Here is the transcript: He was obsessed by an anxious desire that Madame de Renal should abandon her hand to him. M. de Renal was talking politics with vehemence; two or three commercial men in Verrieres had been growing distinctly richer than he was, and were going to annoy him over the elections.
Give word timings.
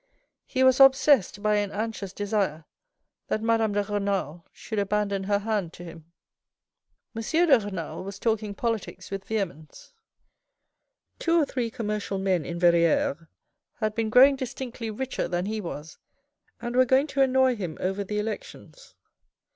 He 0.47 0.63
was 0.63 0.79
obsessed 0.79 1.43
by 1.43 1.57
an 1.57 1.69
anxious 1.69 2.11
desire 2.11 2.65
that 3.27 3.43
Madame 3.43 3.73
de 3.73 3.83
Renal 3.83 4.47
should 4.51 4.79
abandon 4.79 5.25
her 5.25 5.37
hand 5.37 5.73
to 5.73 5.83
him. 5.83 6.11
M. 7.15 7.21
de 7.21 7.59
Renal 7.59 8.03
was 8.03 8.17
talking 8.17 8.55
politics 8.55 9.11
with 9.11 9.25
vehemence; 9.25 9.93
two 11.19 11.39
or 11.39 11.45
three 11.45 11.69
commercial 11.69 12.17
men 12.17 12.43
in 12.45 12.57
Verrieres 12.59 13.27
had 13.75 13.93
been 13.93 14.09
growing 14.09 14.35
distinctly 14.35 14.89
richer 14.89 15.27
than 15.27 15.45
he 15.45 15.61
was, 15.61 15.99
and 16.59 16.75
were 16.75 16.85
going 16.85 17.05
to 17.05 17.21
annoy 17.21 17.55
him 17.55 17.77
over 17.79 18.03
the 18.03 18.17
elections. 18.17 18.95